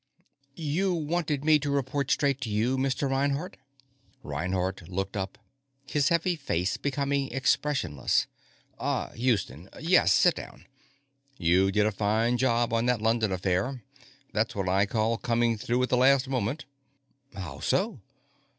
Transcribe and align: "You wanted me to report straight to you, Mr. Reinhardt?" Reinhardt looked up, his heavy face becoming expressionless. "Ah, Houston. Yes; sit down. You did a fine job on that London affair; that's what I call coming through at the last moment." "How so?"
"You 0.55 0.95
wanted 0.95 1.45
me 1.45 1.59
to 1.59 1.69
report 1.69 2.09
straight 2.09 2.41
to 2.41 2.49
you, 2.49 2.75
Mr. 2.75 3.07
Reinhardt?" 3.07 3.55
Reinhardt 4.23 4.89
looked 4.89 5.15
up, 5.15 5.37
his 5.85 6.09
heavy 6.09 6.35
face 6.35 6.75
becoming 6.75 7.29
expressionless. 7.31 8.25
"Ah, 8.79 9.11
Houston. 9.11 9.69
Yes; 9.79 10.11
sit 10.11 10.33
down. 10.33 10.65
You 11.37 11.71
did 11.71 11.85
a 11.85 11.91
fine 11.91 12.37
job 12.39 12.73
on 12.73 12.87
that 12.87 12.99
London 12.99 13.31
affair; 13.31 13.83
that's 14.33 14.55
what 14.55 14.67
I 14.67 14.87
call 14.87 15.19
coming 15.19 15.55
through 15.55 15.83
at 15.83 15.89
the 15.89 15.97
last 15.97 16.27
moment." 16.27 16.65
"How 17.35 17.59
so?" 17.59 17.99